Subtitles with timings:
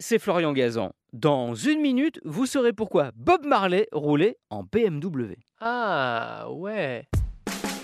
[0.00, 0.90] c'est Florian Gazan.
[1.12, 5.34] Dans une minute, vous saurez pourquoi Bob Marley roulait en BMW.
[5.60, 7.04] Ah ouais.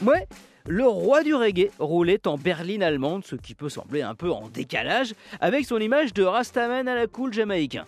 [0.02, 0.27] Ouais,
[0.66, 4.48] le roi du reggae roulait en berline allemande, ce qui peut sembler un peu en
[4.48, 7.87] décalage avec son image de Rastaman à la cool jamaïcain.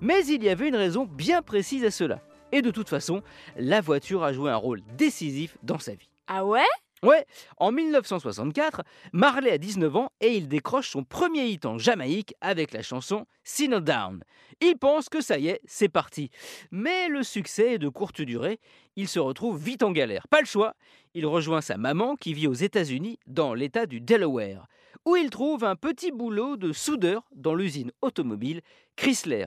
[0.00, 2.20] Mais il y avait une raison bien précise à cela.
[2.50, 3.22] Et de toute façon,
[3.56, 6.08] la voiture a joué un rôle décisif dans sa vie.
[6.26, 6.62] Ah ouais?
[7.04, 7.26] Ouais,
[7.58, 12.72] en 1964, Marley a 19 ans et il décroche son premier hit en Jamaïque avec
[12.72, 14.24] la chanson Sinner Down.
[14.60, 16.30] Il pense que ça y est, c'est parti.
[16.72, 18.58] Mais le succès est de courte durée,
[18.96, 20.26] il se retrouve vite en galère.
[20.26, 20.74] Pas le choix,
[21.14, 24.66] il rejoint sa maman qui vit aux États-Unis dans l'état du Delaware,
[25.04, 28.60] où il trouve un petit boulot de soudeur dans l'usine automobile
[28.96, 29.46] Chrysler.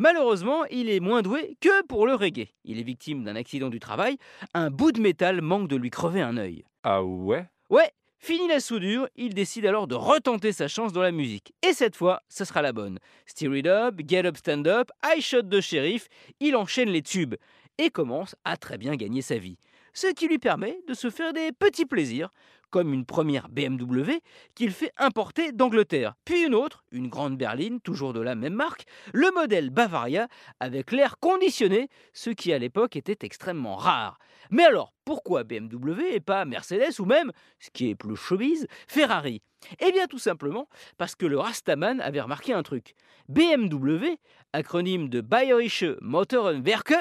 [0.00, 2.54] Malheureusement, il est moins doué que pour le reggae.
[2.64, 4.16] Il est victime d'un accident du travail,
[4.54, 6.62] un bout de métal manque de lui crever un œil.
[6.84, 7.46] Ah ouais?
[7.68, 7.90] Ouais,
[8.20, 11.52] fini la soudure, il décide alors de retenter sa chance dans la musique.
[11.66, 13.00] Et cette fois, ce sera la bonne.
[13.26, 16.06] Steer It Up, Get Up Stand Up, I Shot de Sheriff,
[16.38, 17.34] il enchaîne les tubes
[17.76, 19.58] et commence à très bien gagner sa vie.
[19.94, 22.32] Ce qui lui permet de se faire des petits plaisirs,
[22.70, 24.20] comme une première BMW
[24.54, 28.84] qu'il fait importer d'Angleterre, puis une autre, une grande berline, toujours de la même marque,
[29.12, 30.28] le modèle Bavaria,
[30.60, 34.18] avec l'air conditionné, ce qui à l'époque était extrêmement rare.
[34.50, 39.42] Mais alors, pourquoi BMW et pas Mercedes ou même, ce qui est plus showbiz, Ferrari?
[39.80, 42.94] Eh bien tout simplement parce que le Rastaman avait remarqué un truc.
[43.28, 44.18] BMW,
[44.52, 46.94] acronyme de Bayerische Motorenwerke,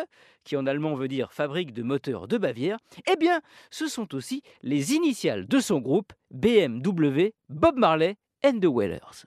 [0.43, 2.79] qui en allemand veut dire fabrique de moteurs de Bavière,
[3.11, 9.25] eh bien ce sont aussi les initiales son groupe BMW, Bob Marley and the Wailers.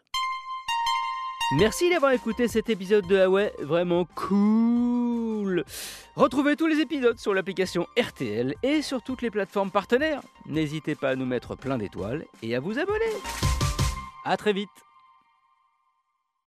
[1.59, 5.65] Merci d'avoir écouté cet épisode de Huawei, vraiment cool.
[6.15, 10.23] Retrouvez tous les épisodes sur l'application RTL et sur toutes les plateformes partenaires.
[10.47, 13.17] N'hésitez pas à nous mettre plein d'étoiles et à vous abonner.
[14.25, 14.69] À très vite.